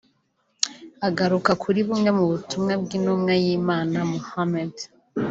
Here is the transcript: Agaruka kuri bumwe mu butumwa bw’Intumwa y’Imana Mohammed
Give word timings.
Agaruka 1.07 1.51
kuri 1.63 1.79
bumwe 1.87 2.09
mu 2.17 2.23
butumwa 2.31 2.73
bw’Intumwa 2.81 3.31
y’Imana 3.43 3.97
Mohammed 4.11 4.73